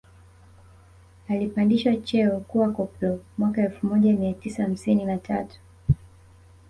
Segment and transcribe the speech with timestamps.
[1.29, 5.59] Alipandishwa cheo kuwa koplo mwaka elfu moja mia tisa hamsini na tatu